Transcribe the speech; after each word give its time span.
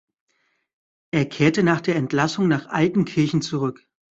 Er 1.11 1.29
kehrte 1.29 1.61
nach 1.61 1.79
der 1.79 1.95
Entlassung 1.95 2.47
nach 2.47 2.65
Altenkirchen 2.69 3.43
zurück. 3.43 3.87